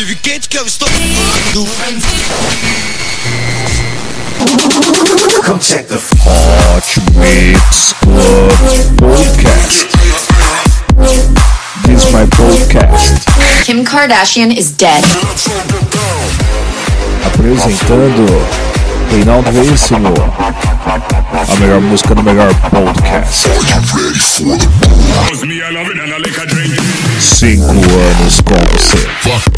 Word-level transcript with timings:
Adivinhante 0.00 0.48
que 0.48 0.56
eu 0.56 0.64
estou 0.64 0.86
Come 5.44 5.58
check 5.58 5.88
the 5.88 5.96
Hot 5.96 7.00
Mix 7.16 7.94
Club 7.98 8.52
Podcast. 8.96 9.88
This 11.84 12.04
is 12.04 12.12
my 12.12 12.26
podcast. 12.26 13.24
Kim 13.64 13.84
Kardashian 13.84 14.56
is 14.56 14.70
dead. 14.70 15.02
Apresentando 17.26 18.24
Reinaldo 19.10 19.50
Veríssimo. 19.50 20.14
A 20.86 21.56
melhor 21.56 21.80
música 21.80 22.14
no 22.14 22.22
melhor 22.22 22.54
podcast. 22.70 23.48
Cinco 27.18 27.72
anos 27.72 28.40
com 28.42 28.54
você. 28.78 29.57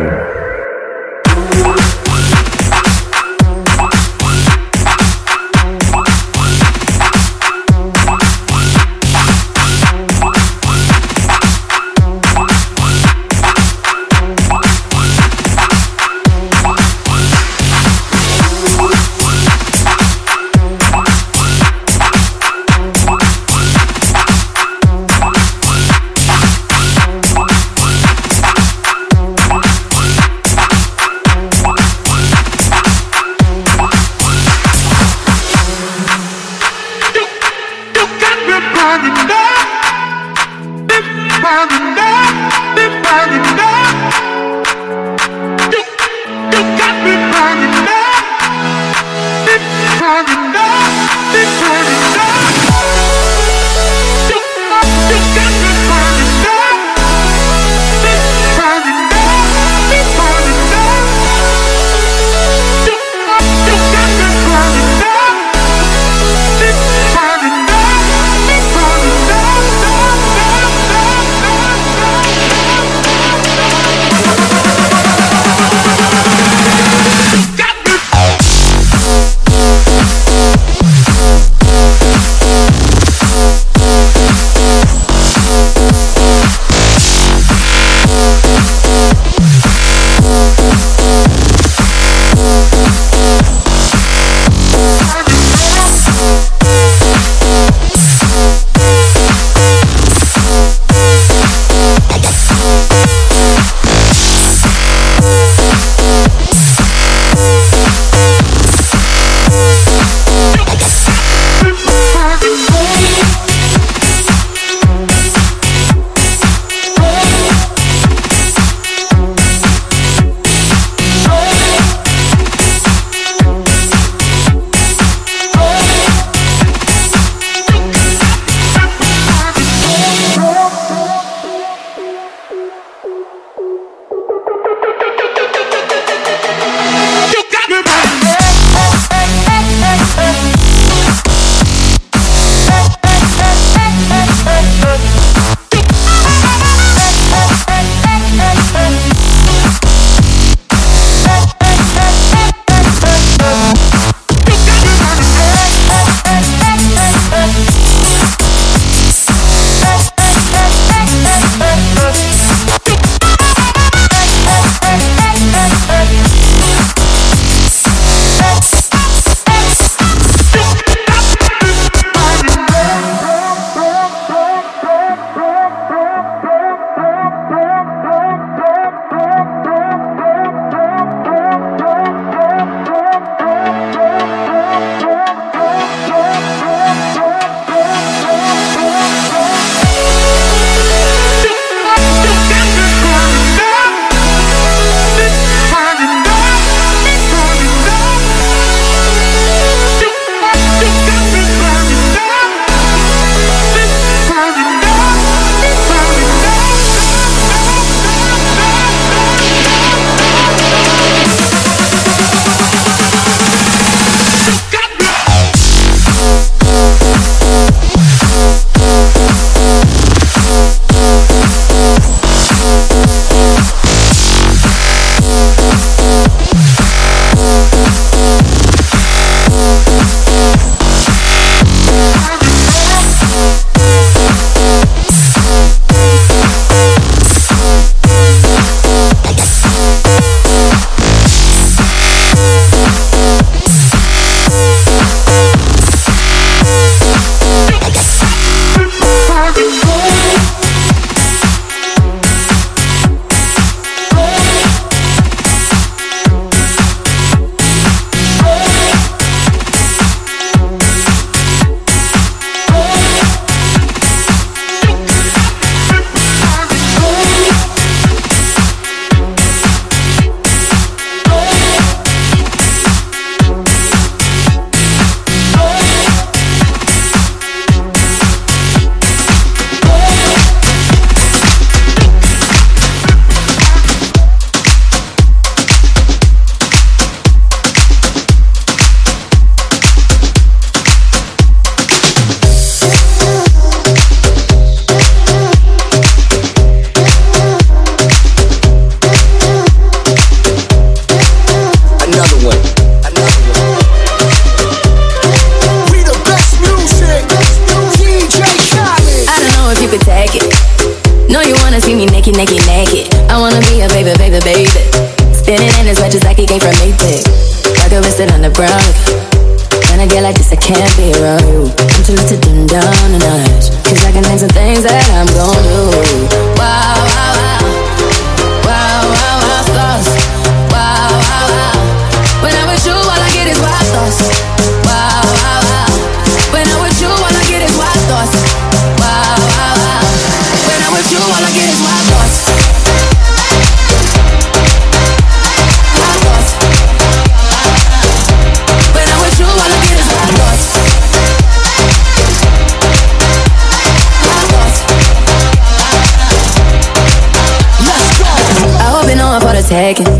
Taking. 359.71 360.11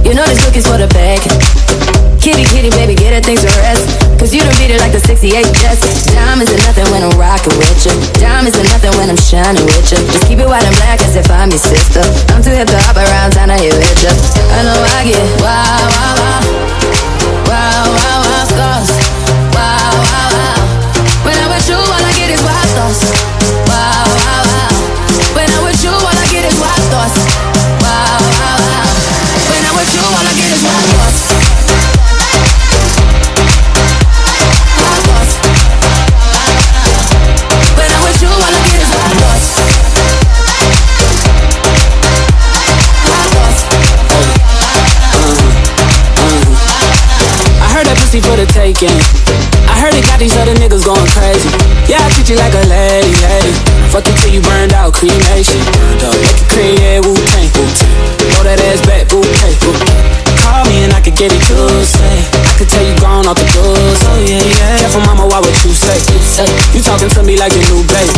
You 0.00 0.16
know 0.16 0.24
this 0.24 0.40
cookie's 0.40 0.64
for 0.64 0.80
the 0.80 0.88
bag. 0.96 1.20
Kitty, 2.24 2.40
kitty, 2.48 2.72
baby, 2.72 2.96
get 2.96 3.12
her 3.12 3.20
things 3.20 3.44
to 3.44 3.52
rest. 3.60 3.84
Cause 4.16 4.32
you 4.32 4.40
don't 4.40 4.56
beat 4.56 4.72
it 4.72 4.80
like 4.80 4.96
the 4.96 4.98
68 5.04 5.28
Jets. 5.60 6.08
Diamonds 6.08 6.48
are 6.48 6.62
nothing 6.64 6.88
when 6.88 7.04
I'm 7.04 7.12
rocking 7.20 7.52
with 7.60 7.84
you. 7.84 7.92
Diamonds 8.16 8.56
are 8.56 8.64
nothing 8.64 8.96
when 8.96 9.12
I'm 9.12 9.20
shining 9.20 9.60
with 9.68 9.92
you. 9.92 10.00
Just 10.08 10.24
keep 10.24 10.40
it 10.40 10.48
white 10.48 10.64
and 10.64 10.74
black 10.80 11.04
as 11.04 11.14
if 11.20 11.28
I'm 11.28 11.52
your 11.52 11.60
sister. 11.60 12.00
I'm 12.32 12.40
too 12.40 12.56
hip 12.56 12.64
to 12.72 12.80
hop 12.88 12.96
around, 12.96 13.36
time 13.36 13.52
to 13.52 13.60
hit 13.60 13.76
with 13.76 14.00
you. 14.00 14.12
I 14.56 14.64
know 14.64 14.80
I 14.80 15.04
get 15.04 15.20
wow, 15.44 15.67
pussy 48.74 48.84
for 48.84 49.32
the 49.32 49.48
taking. 49.48 49.68
I 49.68 49.80
heard 49.80 49.94
it 49.94 50.04
got 50.04 50.18
these 50.18 50.36
other 50.36 50.54
niggas 50.54 50.84
going 50.84 51.06
crazy. 51.16 51.48
Yeah, 51.88 52.04
I 52.04 52.08
treat 52.12 52.28
you 52.28 52.36
like 52.36 52.52
a 52.52 52.64
lady, 52.68 53.12
lady. 53.24 53.52
Fuck 53.88 54.06
you 54.08 54.14
till 54.20 54.32
you 54.32 54.40
burned 54.42 54.72
out, 54.72 54.92
cremation. 54.92 55.60
Make 56.04 56.40
it 56.40 56.48
cream, 56.48 56.76
yeah, 56.76 57.00
Wu 57.00 57.14
Tang. 57.14 57.48
Throw 57.52 58.44
that 58.44 58.60
ass 58.60 58.80
back, 58.84 59.08
bouquet. 59.08 59.56
Call 60.44 60.64
me 60.70 60.84
and 60.84 60.92
I 60.92 61.00
could 61.00 61.16
get 61.16 61.32
it 61.32 61.42
to 61.50 61.56
say. 61.84 62.16
I 62.24 62.52
could 62.56 62.68
tell 62.68 62.84
you 62.84 62.96
gone 63.00 63.28
off 63.28 63.36
the 63.36 63.48
goods. 63.52 64.00
Oh 64.08 64.16
yeah, 64.24 64.40
yeah. 64.40 64.80
Careful, 64.80 65.04
mama, 65.04 65.28
why 65.28 65.40
what 65.40 65.52
you 65.64 65.72
say? 65.72 65.96
You 66.72 66.80
talking 66.80 67.08
to 67.08 67.20
me 67.24 67.36
like 67.36 67.52
your 67.52 67.64
new 67.68 67.84
babe. 67.84 68.08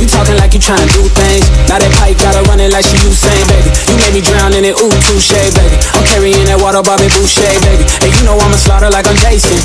You 0.00 0.06
talking 0.08 0.36
like 0.36 0.54
you 0.54 0.60
trying 0.60 0.80
to 0.80 0.90
do 0.96 1.04
things. 1.12 1.44
Now 1.68 1.76
that 1.80 1.92
pipe 2.00 2.16
gotta 2.20 2.44
run 2.48 2.60
it 2.60 2.72
like 2.72 2.86
she 2.88 2.96
Usain, 3.04 3.44
baby. 3.52 3.68
You 3.90 3.96
made 4.00 4.14
me 4.16 4.22
drown 4.24 4.52
in 4.54 4.64
it, 4.64 4.76
ooh, 4.80 4.92
touche, 5.08 5.34
baby. 5.52 5.76
I'm 5.92 6.04
carrying 6.08 6.48
that 6.48 6.60
water, 6.60 6.80
Bobby 6.80 7.08
Boucher, 7.12 7.44
baby. 7.68 7.84
And 8.18 8.26
you 8.26 8.34
know 8.34 8.42
I'ma 8.42 8.58
slaughter 8.58 8.90
like 8.90 9.06
I'm 9.06 9.14
Jason. 9.22 9.62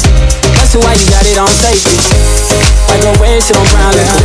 That's 0.53 0.77
why 0.77 0.93
you 0.93 1.05
got 1.09 1.25
it 1.25 1.41
on 1.41 1.49
safety. 1.49 1.97
Like 2.85 3.01
a 3.01 3.09
red 3.17 3.41
shit 3.41 3.57
on 3.57 3.65
brown 3.73 3.97
liquor. 3.97 4.21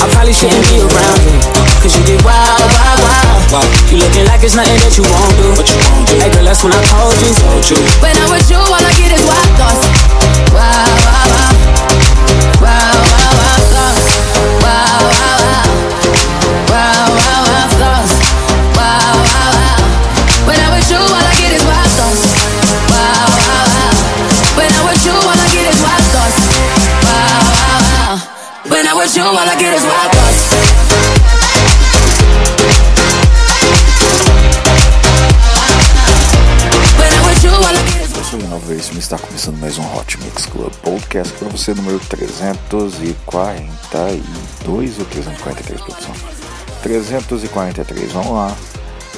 I 0.00 0.08
probably 0.16 0.32
shouldn't 0.32 0.64
be 0.72 0.80
around 0.80 1.20
you. 1.28 1.36
Cause 1.84 1.92
you 1.92 2.00
get 2.08 2.24
wild, 2.24 2.64
wild, 2.72 3.44
wild. 3.52 3.68
You 3.92 4.00
looking 4.00 4.24
like 4.24 4.40
it's 4.40 4.56
nothing 4.56 4.80
that 4.80 4.96
you 4.96 5.04
won't 5.04 5.36
do. 5.36 5.52
But 5.60 5.68
you 5.68 5.76
won't 5.76 6.08
do. 6.08 6.16
Hey 6.24 6.32
girl, 6.32 6.48
that's 6.48 6.64
when 6.64 6.72
I 6.72 6.80
told 6.88 7.12
you. 7.20 7.36
Told 7.36 7.64
you. 7.68 7.76
When 8.00 8.16
I'm 8.16 8.32
with 8.32 8.48
you, 8.48 8.56
all 8.56 8.80
I 8.80 8.92
get 8.96 9.12
is 9.12 9.20
wild 9.28 9.52
thoughts. 9.60 9.92
Wow, 10.48 10.88
wow, 11.04 11.28
wow. 11.28 11.52
Wow, 12.64 12.96
wow, 12.96 13.28
wow, 13.44 13.60
thoughts. 13.68 14.03
With 29.04 29.16
you, 29.16 29.22
all 29.22 29.36
I 29.36 29.44
get 29.60 29.74
is 29.74 29.84
está 38.98 39.18
começando 39.18 39.58
mais 39.58 39.76
um 39.76 39.84
Hot 39.94 40.16
Mix 40.22 40.46
Club 40.46 40.72
Podcast 40.82 41.34
para 41.34 41.48
você, 41.48 41.74
número 41.74 42.00
342 42.08 44.98
ou 44.98 45.04
343, 45.04 45.82
produção? 45.82 46.14
343, 46.82 48.12
vamos 48.12 48.32
lá. 48.32 48.56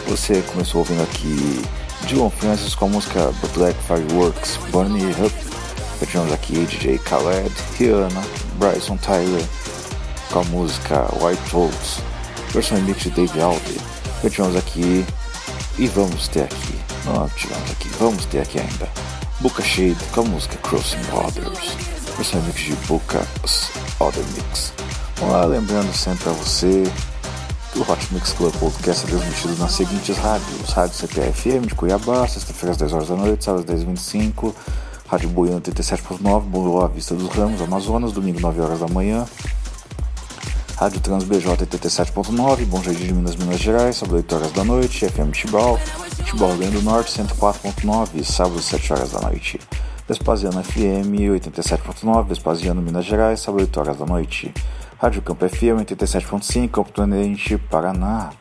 Você 0.08 0.42
começou 0.52 0.80
ouvindo 0.80 1.04
aqui 1.04 1.62
Dylan 2.08 2.30
Francis 2.30 2.74
com 2.74 2.86
a 2.86 2.88
música 2.88 3.32
Black 3.54 3.78
Fireworks, 3.86 4.58
Burn 4.72 5.00
It 5.00 5.22
Up. 5.22 5.32
Tivemos 6.04 6.32
aqui 6.32 6.66
DJ 6.66 6.98
Khaled, 6.98 7.54
Rihanna, 7.78 8.24
Bryson 8.58 8.96
Tyler 8.96 9.44
com 10.30 10.40
a 10.40 10.44
música 10.44 11.06
White 11.20 11.50
Volts, 11.50 12.02
versão 12.52 12.78
remix 12.78 13.02
de 13.02 13.10
Dave 13.10 13.40
Alvey. 13.40 13.78
Tivemos 14.30 14.56
aqui 14.56 15.04
e 15.78 15.86
vamos 15.86 16.28
ter 16.28 16.44
aqui, 16.44 16.74
não 17.04 17.28
tivemos 17.28 17.70
aqui, 17.70 17.88
vamos 17.98 18.24
ter 18.24 18.40
aqui 18.40 18.58
ainda 18.58 18.88
Boca 19.40 19.62
Shade 19.62 19.96
com 20.12 20.22
a 20.22 20.24
música 20.24 20.56
Crossing 20.58 21.02
Waters, 21.12 21.76
versão 22.16 22.40
remix 22.40 22.60
de 22.60 22.74
Boca's 22.86 23.70
Other 24.00 24.24
Mix. 24.34 24.72
Vamos 25.16 25.34
lá, 25.34 25.44
lembrando 25.44 25.94
sempre 25.94 26.28
a 26.28 26.32
você 26.32 26.84
o 27.76 27.92
Hot 27.92 28.14
Mix 28.14 28.32
Club 28.32 28.54
Podcast 28.54 29.04
é 29.04 29.08
transmitido 29.10 29.54
nas 29.58 29.72
seguintes 29.72 30.16
rádios: 30.16 30.70
Rádio 30.70 30.94
CPFM 30.94 31.66
de 31.66 31.74
Cuiabá, 31.74 32.26
sexta-feira 32.26 32.72
às 32.72 32.78
10 32.78 32.92
horas 32.92 33.08
da 33.08 33.16
noite, 33.16 33.44
sábado 33.44 33.70
às 33.70 33.84
10h25, 33.84 34.54
Rádio 35.06 35.28
Boiano 35.28 35.60
87.9, 35.60 36.40
Boa 36.44 36.88
Vista 36.88 37.14
dos 37.14 37.28
Ramos, 37.28 37.60
Amazonas, 37.60 38.12
domingo 38.12 38.40
9 38.40 38.60
horas 38.62 38.80
da 38.80 38.88
manhã, 38.88 39.26
Rádio 40.78 41.00
Trans 41.00 41.24
BJ 41.24 41.56
87.9, 41.56 42.66
Bom 42.66 42.82
Jardim 42.82 43.06
de 43.06 43.14
Minas, 43.14 43.34
Minas 43.34 43.58
Gerais, 43.58 43.96
sábado 43.96 44.18
8 44.18 44.36
horas 44.36 44.52
da 44.52 44.62
noite, 44.62 45.06
FM 45.06 45.30
Tibau, 45.30 45.78
Tibau 46.22 46.54
Rio 46.54 46.70
do 46.70 46.82
Norte 46.82 47.12
104.9, 47.12 48.22
sábado 48.22 48.60
7 48.60 48.92
horas 48.92 49.12
da 49.12 49.22
noite. 49.22 49.58
Vespasiano 50.06 50.62
FM 50.62 51.16
87.9, 51.32 52.28
Vespasiano, 52.28 52.82
Minas 52.82 53.06
Gerais, 53.06 53.40
sábado 53.40 53.62
8 53.62 53.80
horas 53.80 53.96
da 53.96 54.04
noite. 54.04 54.52
Rádio 55.00 55.22
Campo 55.22 55.46
FM 55.46 55.82
87.5, 55.82 56.70
Campo 56.70 56.92
Tenente, 56.92 57.56
Paraná, 57.56 58.32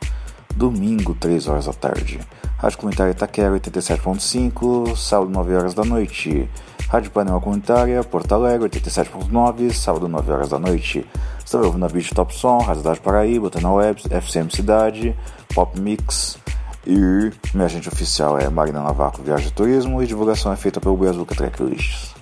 domingo 0.53 1.15
3 1.15 1.47
horas 1.47 1.67
da 1.67 1.73
tarde. 1.73 2.19
Rádio 2.57 2.77
Comunitária 2.77 3.11
Itaquera 3.11 3.49
87.5, 3.51 4.97
sábado 4.97 5.31
9 5.31 5.55
horas 5.55 5.73
da 5.73 5.85
noite. 5.85 6.49
Rádio 6.89 7.11
Panela 7.11 7.39
Comunitária, 7.39 8.03
Porto 8.03 8.35
Alegre 8.35 8.69
87.9, 8.69 9.71
sábado 9.71 10.09
9 10.09 10.31
horas 10.33 10.49
da 10.49 10.59
noite. 10.59 11.05
Está 11.45 11.59
ouvindo 11.59 11.85
a 11.85 11.87
Beach 11.87 12.11
Top 12.15 12.35
Som, 12.35 12.57
Rádio 12.57 12.99
Paraíba, 13.01 13.51
Tana 13.51 13.71
Web, 13.71 14.01
FCM 14.09 14.49
Cidade, 14.49 15.15
Pop 15.53 15.79
Mix 15.79 16.39
e 16.87 17.31
minha 17.53 17.65
agente 17.65 17.87
oficial 17.87 18.39
é 18.39 18.49
Marina 18.49 18.81
Navaco 18.81 19.21
Viagem 19.21 19.49
e 19.49 19.51
Turismo 19.51 20.01
e 20.01 20.07
divulgação 20.07 20.51
é 20.51 20.55
feita 20.55 20.81
pelo 20.81 20.97
Brazuca 20.97 21.35
Tracklists. 21.35 22.15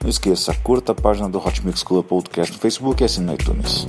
Não 0.00 0.08
esqueça, 0.08 0.54
curta 0.62 0.92
a 0.92 0.94
página 0.94 1.28
do 1.28 1.44
Hot 1.44 1.66
Mix 1.66 1.82
Club 1.82 2.06
Podcast 2.06 2.52
no 2.52 2.60
Facebook 2.60 3.02
e 3.02 3.04
assine 3.04 3.26
no 3.26 3.34
iTunes. 3.34 3.84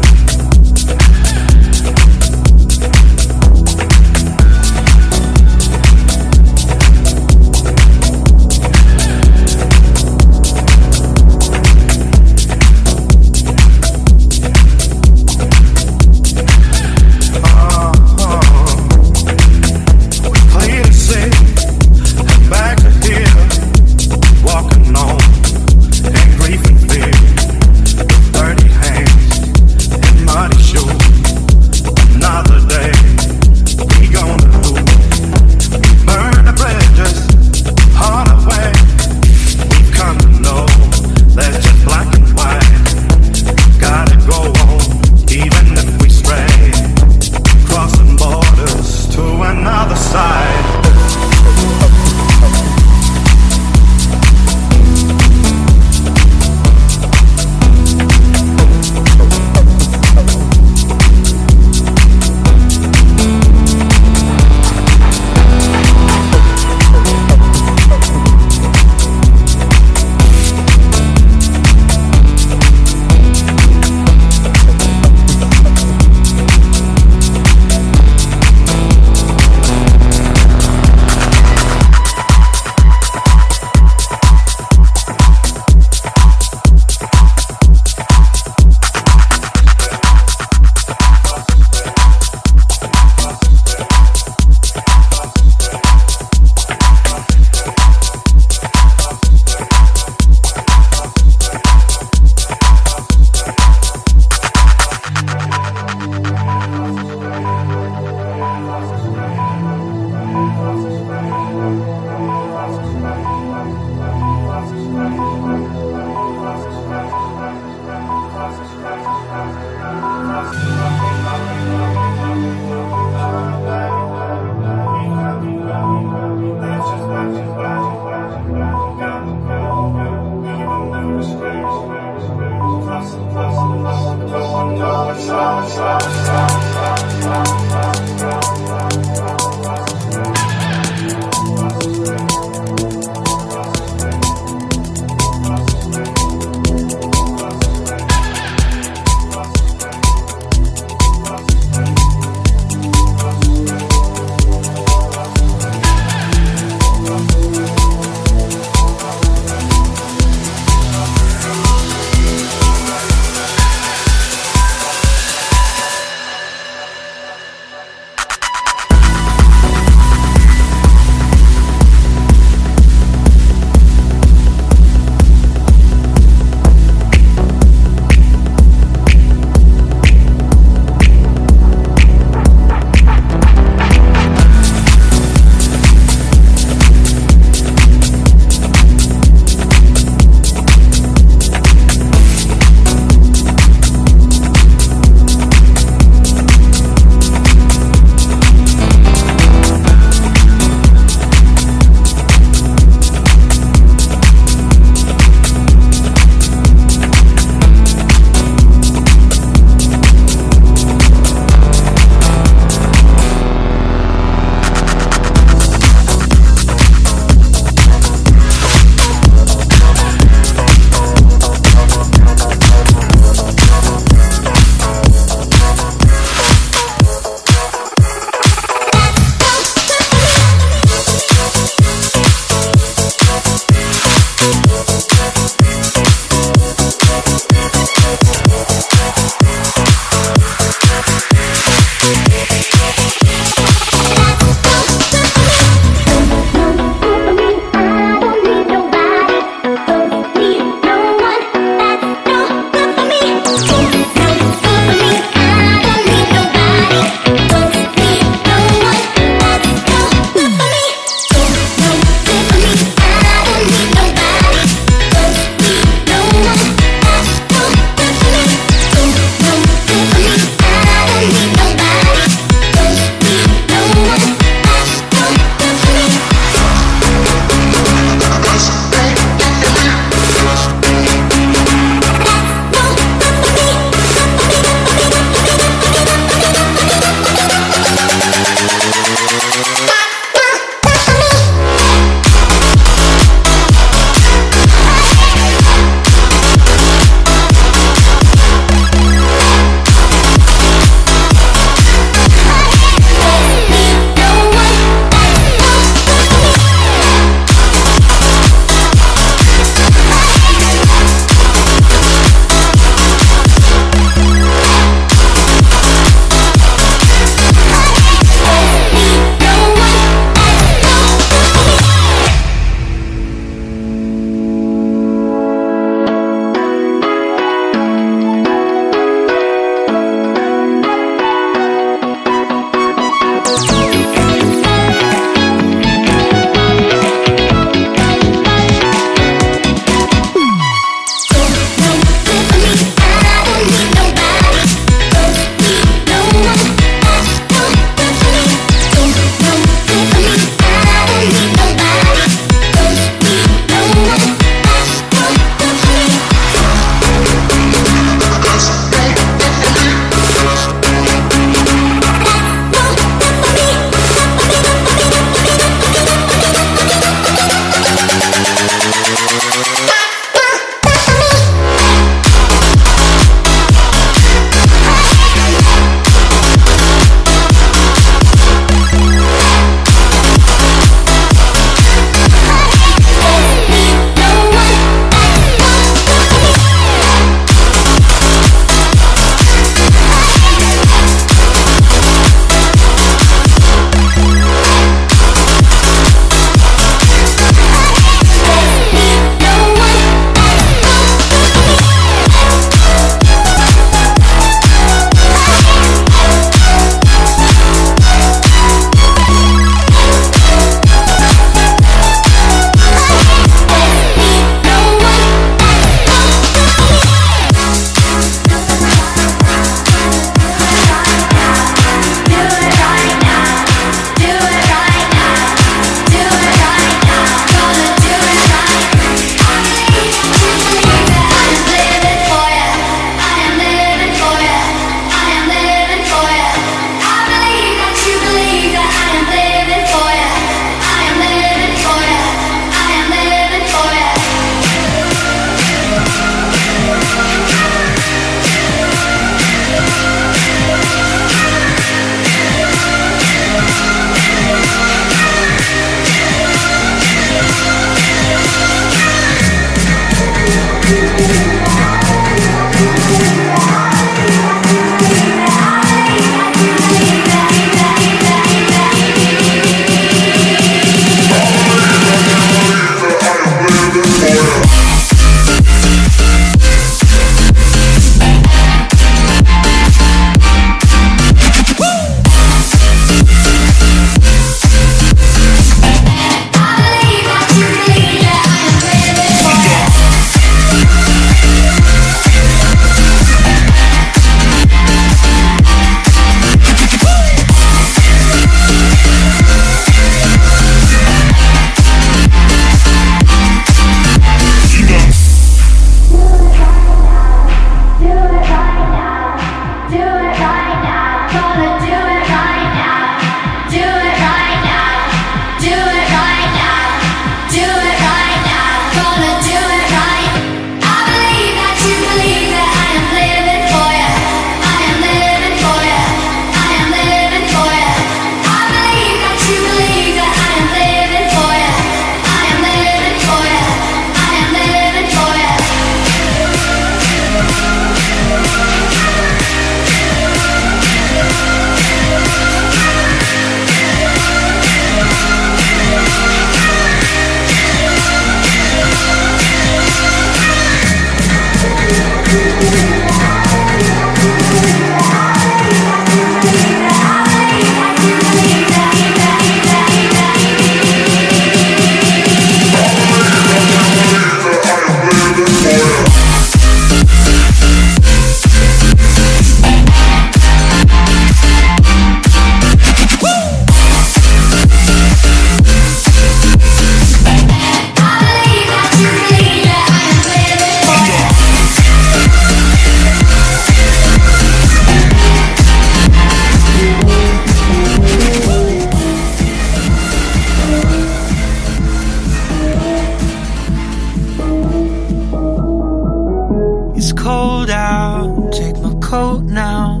it's 597.04 597.12
cold 597.12 597.68
out. 597.68 598.50
Take 598.50 598.78
my 598.78 598.94
coat 598.94 599.42
now. 599.42 600.00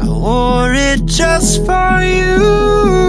I 0.00 0.08
wore 0.08 0.74
it 0.74 1.06
just 1.06 1.64
for 1.64 2.00
you. 2.02 3.03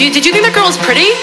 You, 0.00 0.12
did 0.12 0.24
you 0.24 0.32
think 0.32 0.44
that 0.44 0.54
girl 0.54 0.66
was 0.66 0.78
pretty? 0.78 1.13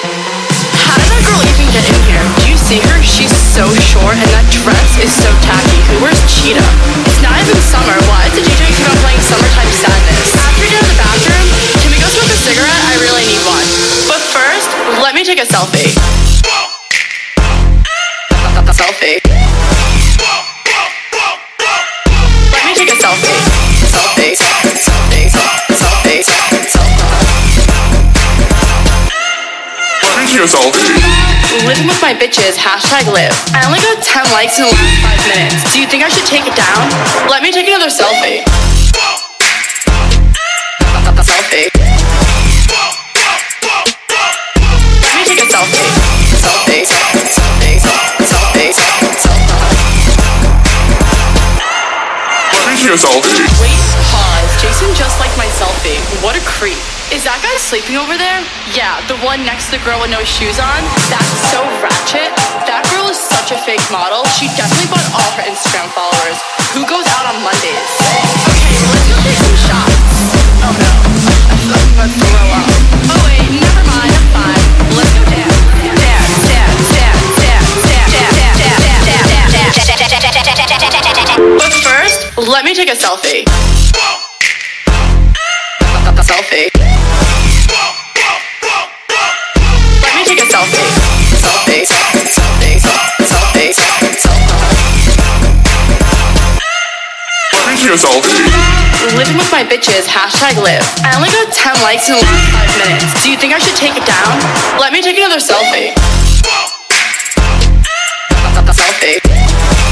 My 32.32 32.38
bitches, 32.38 32.56
hashtag 32.56 33.12
live. 33.12 33.36
I 33.52 33.68
only 33.68 33.84
got 33.84 34.00
10 34.00 34.32
likes 34.32 34.56
in 34.56 34.64
the 34.64 34.72
last 34.72 35.04
5 35.04 35.36
minutes. 35.36 35.74
Do 35.74 35.82
you 35.82 35.88
think 35.88 36.00
I 36.00 36.08
should 36.08 36.24
take 36.24 36.48
it 36.48 36.56
down? 36.56 36.88
Let 37.28 37.44
me 37.44 37.52
take 37.52 37.68
another 37.68 37.92
selfie. 37.92 38.48
Selfie. 41.28 41.68
Let 45.04 45.12
me 45.12 45.24
take 45.28 45.44
a 45.44 45.48
selfie. 45.52 45.92
Selfie. 46.40 46.88
Selfie. 46.88 47.84
Selfie. 48.24 48.72
Selfie. 48.72 49.12
Wait, 53.60 53.76
pause. 54.08 54.52
Jason 54.62 54.88
just 54.96 55.20
liked 55.20 55.36
my 55.36 55.48
selfie. 55.60 56.00
What 56.24 56.38
a 56.38 56.42
creep. 56.48 56.80
Is 57.12 57.28
that 57.28 57.44
guy 57.44 57.52
sleeping 57.60 58.00
over 58.00 58.16
there? 58.16 58.40
Yeah, 58.72 58.96
the 59.12 59.20
one 59.20 59.44
next 59.44 59.68
to 59.68 59.76
the 59.76 59.84
girl 59.84 60.00
with 60.00 60.16
no 60.16 60.24
shoes 60.24 60.56
on. 60.64 60.80
That's 61.12 61.36
so 61.52 61.60
ratchet. 61.84 62.32
That 62.64 62.88
girl 62.88 63.12
is 63.12 63.20
such 63.20 63.52
a 63.52 63.60
fake 63.68 63.84
model. 63.92 64.24
She 64.40 64.48
definitely 64.56 64.88
bought 64.88 65.04
all 65.12 65.32
her 65.36 65.44
Instagram 65.44 65.92
followers. 65.92 66.40
Who 66.72 66.88
goes 66.88 67.04
out 67.12 67.28
on 67.28 67.36
Mondays? 67.44 67.92
Okay, 68.08 68.80
let's 68.96 69.06
go 69.12 69.20
take 69.28 69.40
some 69.44 69.60
shots. 69.60 70.16
Oh 70.64 70.72
no. 70.72 70.92
I 71.52 71.56
feel 71.60 71.76
like 71.76 71.84
I'm 71.84 71.92
about 72.00 72.16
to 72.16 72.24
throw 72.24 72.48
up. 72.48 72.64
Oh 73.12 73.20
wait, 73.28 73.44
never 73.60 73.84
mind. 73.92 74.12
I'm 74.16 74.28
fine. 74.32 74.64
Let's 74.96 75.12
go 75.12 75.22
dance. 75.28 75.52
But 81.60 81.72
first, 81.84 82.40
let 82.40 82.64
me 82.64 82.72
take 82.72 82.88
a 82.88 82.96
selfie. 82.96 83.44
Selfie. 86.22 86.81
Take 90.36 90.44
a 90.44 90.48
selfie. 90.48 90.88
Selfie. 91.44 91.84
Selfie. 91.84 92.80
Selfie. 92.80 93.74
Selfie. 97.98 98.48
Living 99.18 99.36
with 99.36 99.52
my 99.52 99.64
bitches, 99.64 100.08
hashtag 100.08 100.56
live. 100.64 100.88
I 101.04 101.16
only 101.18 101.28
got 101.28 101.52
10 101.52 101.84
likes 101.84 102.08
in 102.08 102.16
the 102.16 102.22
last 102.22 102.80
5 102.80 102.88
minutes. 102.88 103.24
Do 103.24 103.30
you 103.30 103.38
think 103.38 103.54
I 103.54 103.60
should 103.60 103.76
take 103.76 103.98
it 103.98 104.06
down? 104.06 104.40
Let 104.80 104.94
me 104.94 105.02
take 105.02 105.18
another 105.18 105.40
selfie. 105.40 105.92
Selfie. 108.72 109.91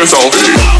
years 0.00 0.14
old. 0.14 0.79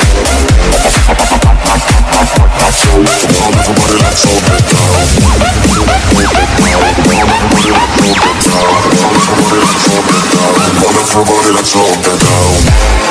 Everybody, 11.13 11.51
let's 11.51 11.75
all 11.75 11.95
get 12.01 12.19
down. 12.19 13.10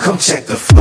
Come 0.00 0.18
check 0.18 0.46
the. 0.46 0.77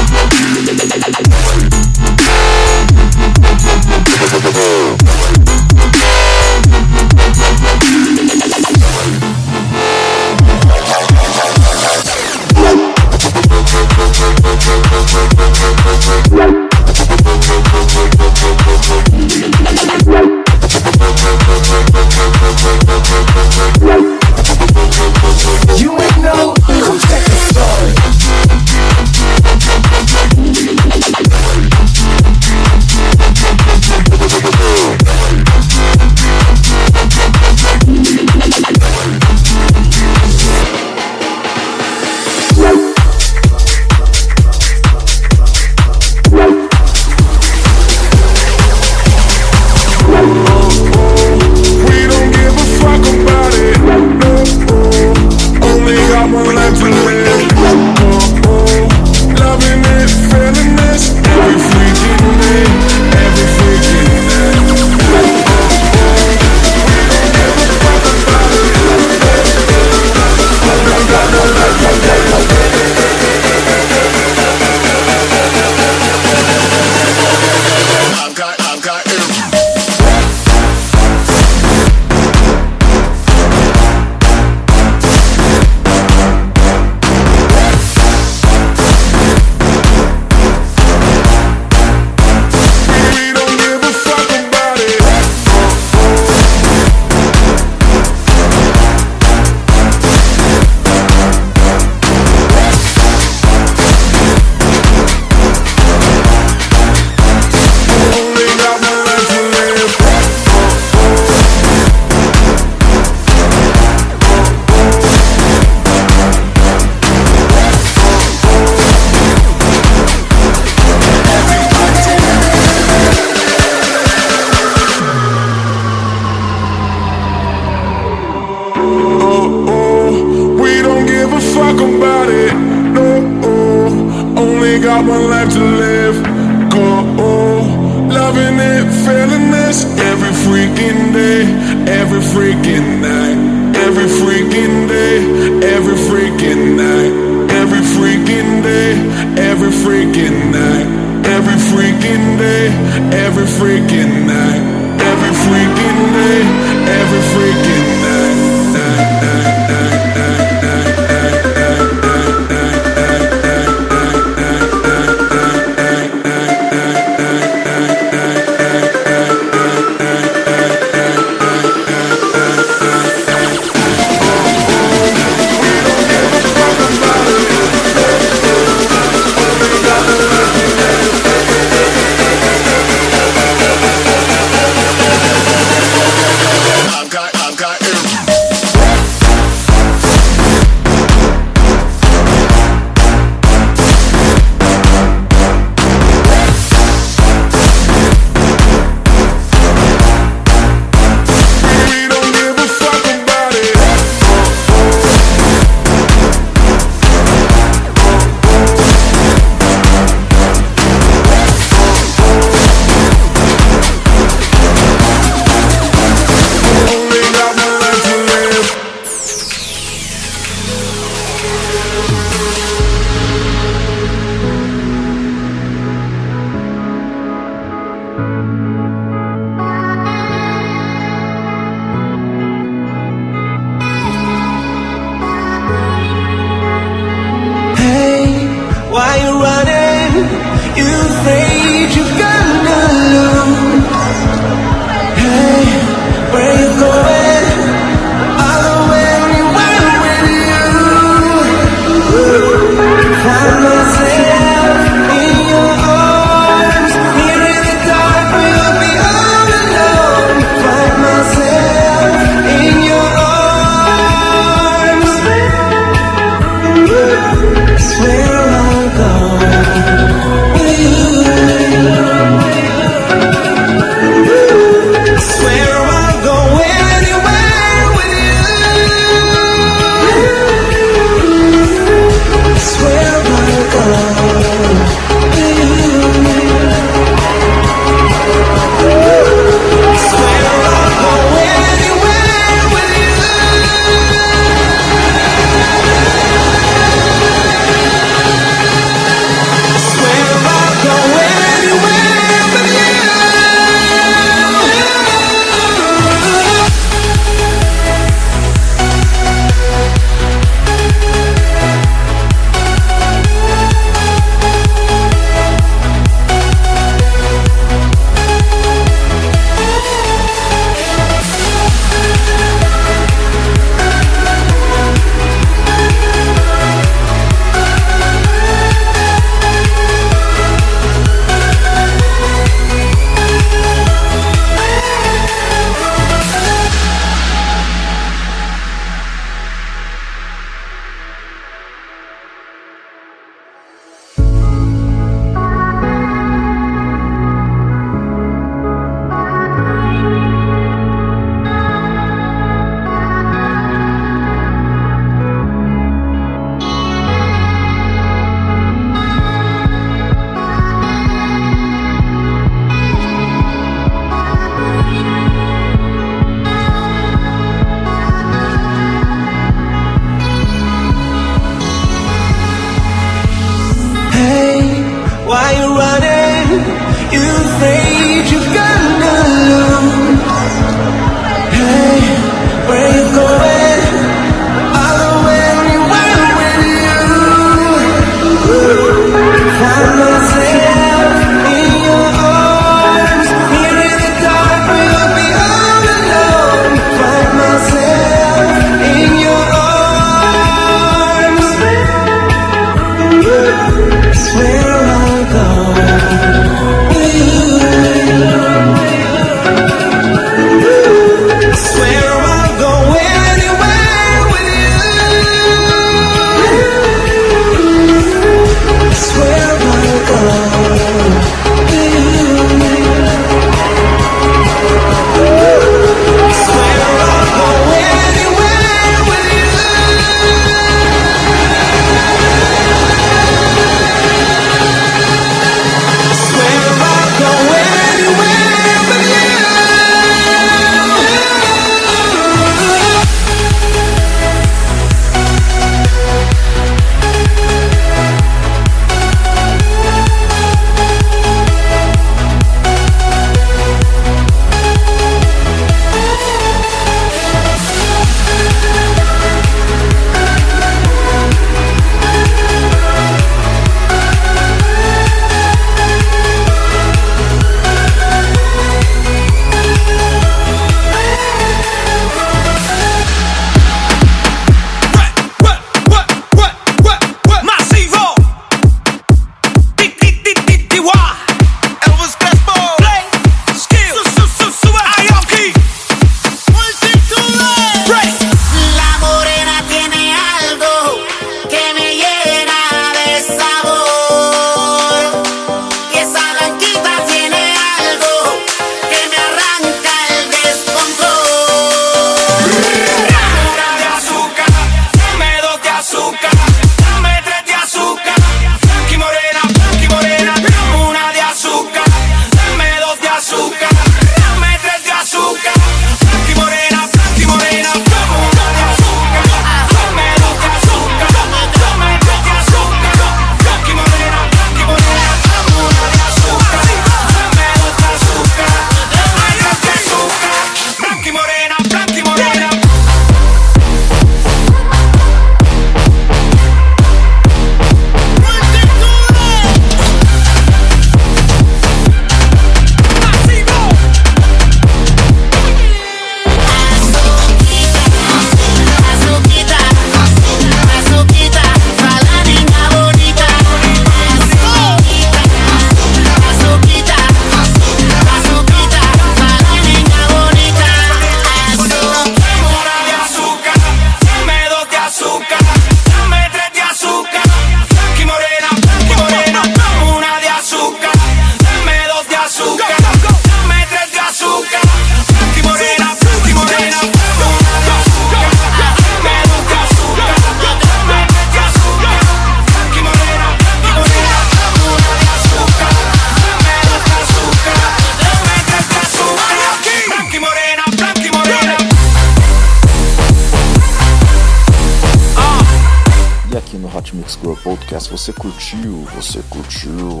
Você 598.08 598.12
curtiu, 598.12 598.88
você 598.94 599.22
curtiu 599.28 600.00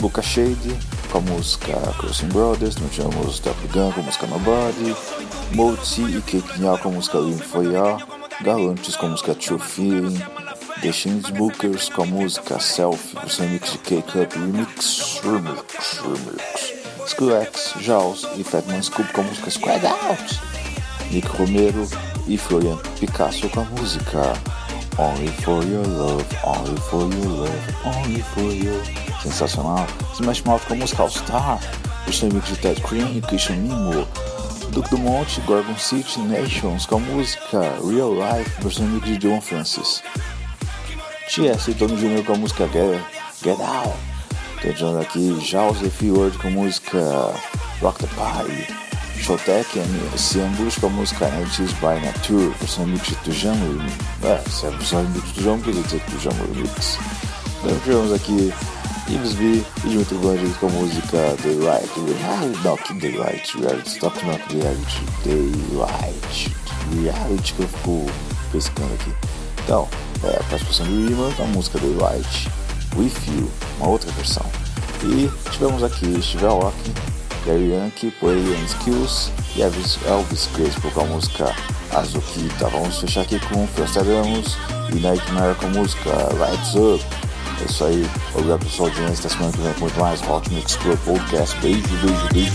Luca 0.00 0.20
Shade 0.20 0.76
com 1.12 1.18
a 1.18 1.20
música 1.20 1.72
Crossing 1.96 2.26
Brothers, 2.26 2.76
nós 2.76 2.90
tivemos 2.90 3.38
Top 3.38 3.56
Gun 3.68 3.92
com 3.92 4.00
a 4.00 4.02
música 4.02 4.26
Nobody, 4.26 4.96
Moti 5.52 6.00
e 6.02 6.58
Nya 6.58 6.76
com 6.76 6.88
a 6.88 6.92
música 6.92 7.18
Lim 7.18 7.38
Foya, 7.38 7.98
Galantes 8.40 8.96
com 8.96 9.06
a 9.06 9.08
música 9.10 9.32
True 9.32 9.60
Feeling, 9.60 10.18
The 10.80 11.32
Bookers 11.34 11.88
com 11.88 12.02
a 12.02 12.06
música 12.06 12.58
Self, 12.58 13.16
o 13.16 13.40
remix 13.40 13.72
de 13.72 13.78
K-Cup 13.78 14.32
Remix, 14.32 15.20
Remix, 15.22 16.00
Remix, 16.02 16.72
Skillex, 17.06 17.74
Jaws 17.80 18.26
e 18.36 18.42
Fatman 18.42 18.82
Scoop 18.82 19.12
com 19.12 19.20
a 19.20 19.24
música 19.24 19.50
Squad 19.50 19.86
Out, 19.86 20.40
Nick 21.12 21.28
Romero 21.28 21.88
e 22.26 22.36
Florian 22.36 22.78
Picasso 22.98 23.48
com 23.50 23.60
a 23.60 23.64
música 23.64 24.32
Only 24.96 25.26
for 25.42 25.64
your 25.64 25.84
love, 25.84 26.24
only 26.44 26.80
for 26.82 27.02
your 27.02 27.26
love, 27.26 27.74
only 27.84 28.22
for 28.22 28.42
you. 28.42 28.80
Sensacional. 29.20 29.86
Smash 30.14 30.44
Mouth 30.44 30.64
com 30.66 30.74
a 30.74 30.76
música 30.76 31.02
All 31.02 31.10
Star, 31.10 31.58
o 32.06 32.10
remix 32.10 32.48
de 32.48 32.56
Ted 32.56 32.80
Cream 32.80 33.16
e 33.16 33.20
Christian 33.20 33.56
Mimo. 33.56 34.06
Duke 34.70 34.90
Dumont, 34.90 35.40
Gorgon 35.46 35.76
City, 35.76 36.20
Nations 36.20 36.86
com 36.86 36.96
a 36.96 37.00
música 37.00 37.60
Real 37.84 38.14
Life, 38.14 38.62
versão 38.62 38.86
remix 38.86 39.06
de 39.06 39.18
John 39.18 39.40
Francis. 39.40 40.02
T.S. 41.28 41.70
e 41.70 41.74
Tony 41.74 41.96
Jr. 41.96 42.24
com 42.24 42.34
a 42.34 42.36
música 42.36 42.68
Get, 42.68 43.00
Get 43.42 43.60
Out. 43.60 43.98
Tô 44.62 44.68
adiantando 44.68 45.00
aqui 45.00 45.40
Joseph 45.40 46.02
Word 46.02 46.38
com 46.38 46.48
a 46.48 46.50
música 46.50 47.00
Rock 47.80 47.98
the 47.98 48.14
Party. 48.14 48.83
Showtech 49.24 49.78
e 49.78 50.18
Ciambus 50.18 50.76
com 50.76 50.88
a 50.88 50.90
música 50.90 51.24
Antis 51.24 51.72
by 51.74 51.98
Nature, 52.04 52.54
versão 52.60 52.84
remix 52.84 53.06
de 53.06 53.14
Tujamo. 53.16 53.82
É, 54.22 54.50
se 54.50 54.66
é 54.66 54.68
a 54.68 54.72
versão 54.72 55.02
remix 55.02 55.28
de 55.28 55.32
Tujamo, 55.32 55.62
quer 55.62 55.70
dizer 55.72 56.00
Tujamo 56.10 56.44
Remix. 56.52 56.98
Então 57.62 57.78
tivemos 57.80 58.12
aqui 58.12 58.52
V 59.08 59.64
e 59.84 59.88
Dimitri 59.88 60.18
Blanches 60.18 60.54
com 60.58 60.66
a 60.66 60.70
música 60.72 61.36
Daylight. 61.42 61.88
Ah, 62.22 62.62
não, 62.62 62.76
que 62.76 62.92
Daylight, 62.92 63.58
Reality, 63.58 63.88
Stop 63.88 64.26
não, 64.26 64.34
Reality, 64.34 65.02
Daylight, 65.24 66.56
Reality 66.92 67.54
que 67.54 67.62
eu 67.62 67.68
fico 67.68 68.06
pescando 68.52 68.92
aqui. 68.92 69.12
Então, 69.64 69.88
é, 70.22 70.36
a 70.36 70.44
participação 70.50 70.84
de 70.84 71.06
Rima 71.06 71.32
com 71.34 71.44
a 71.44 71.46
música 71.46 71.78
Daylight, 71.78 72.50
With 72.94 73.14
You, 73.28 73.50
uma 73.78 73.88
outra 73.88 74.12
versão. 74.12 74.44
E 75.02 75.30
tivemos 75.50 75.82
aqui 75.82 76.20
Steve 76.22 76.44
Aoki, 76.44 76.92
Gary 77.44 77.70
Yankee, 77.72 78.12
and 78.22 78.64
Skills 78.64 79.30
e 79.56 79.62
Elvis, 79.62 80.48
Crespo 80.54 80.90
com 80.90 81.00
a 81.02 81.04
música 81.04 81.54
Azukita. 81.92 82.68
Vamos 82.68 82.98
fechar 82.98 83.22
aqui 83.22 83.38
com 83.40 83.66
Frostadamos 83.68 84.56
e 84.92 84.96
Nightmare 84.96 85.54
com 85.56 85.66
a 85.66 85.70
música 85.70 86.10
Lights 86.38 86.74
Up. 86.74 87.04
É 87.60 87.64
isso 87.64 87.84
aí, 87.84 88.08
obrigado 88.34 88.60
pela 88.60 88.70
sua 88.70 88.88
audiência. 88.88 89.26
Até 89.26 89.28
semana 89.28 89.52
que 89.52 89.60
vem 89.60 89.72
com 89.74 89.80
muito 89.80 90.00
mais 90.00 90.20
Hot 90.28 90.50
Mix 90.52 90.76
Club 90.76 90.98
Podcast. 91.04 91.56
Beijo, 91.60 91.82
beijo, 91.88 92.28
beijo. 92.32 92.52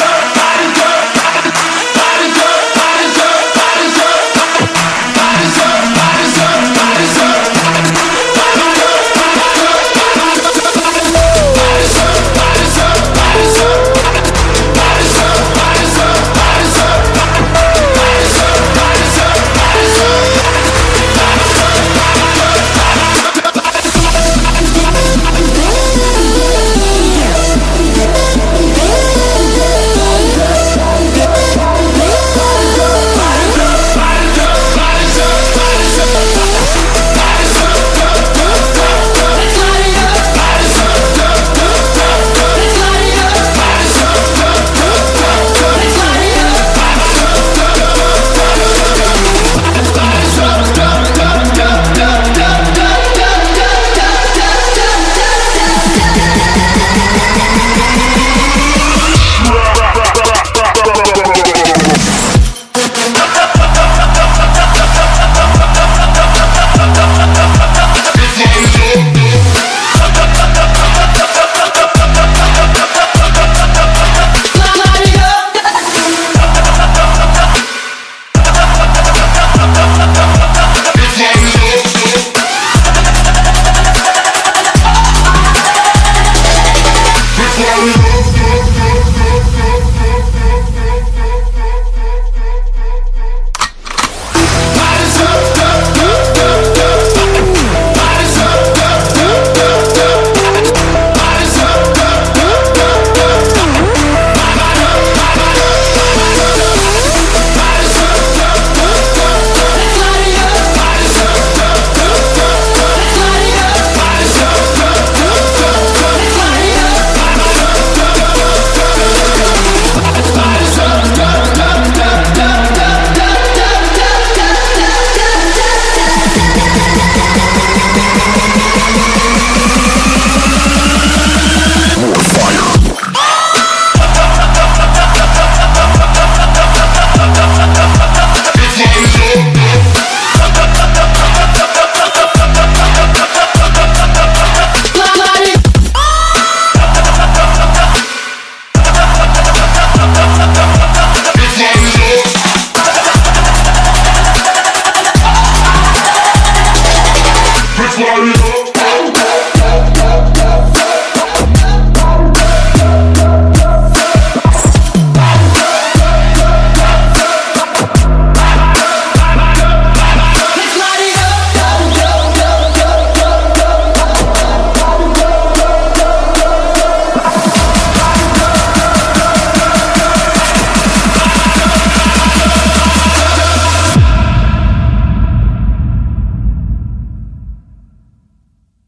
beijo. 0.00 0.11